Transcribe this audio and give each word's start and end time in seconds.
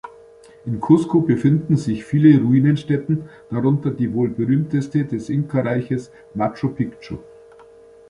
In 0.65 0.79
Cusco 0.79 1.21
befinden 1.21 1.77
sich 1.77 2.03
viele 2.05 2.41
Ruinenstätten, 2.41 3.29
darunter 3.51 3.91
die 3.91 4.11
wohl 4.15 4.29
berühmteste 4.31 5.05
des 5.05 5.29
Inkareiches, 5.29 6.09
Machu 6.33 6.69
Picchu. 6.69 7.19